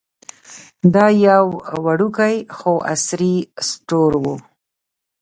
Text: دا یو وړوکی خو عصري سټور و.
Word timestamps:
دا 0.93 1.05
یو 1.27 1.45
وړوکی 1.83 2.35
خو 2.57 2.73
عصري 2.93 3.35
سټور 3.67 4.13
و. 4.23 4.25